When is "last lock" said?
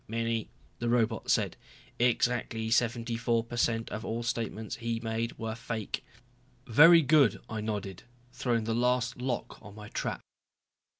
8.73-9.61